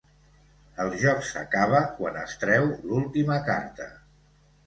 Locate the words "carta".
3.51-3.89